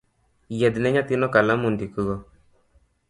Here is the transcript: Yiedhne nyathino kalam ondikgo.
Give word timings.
Yiedhne 0.59 0.89
nyathino 0.95 1.27
kalam 1.35 1.61
ondikgo. 1.69 2.17